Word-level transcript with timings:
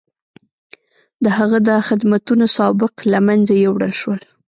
د 1.23 1.25
هغه 1.37 1.57
د 1.67 1.69
خدمتونو 1.87 2.45
سوابق 2.55 2.93
له 3.11 3.19
منځه 3.27 3.53
یووړل 3.63 3.93
شول. 4.01 4.21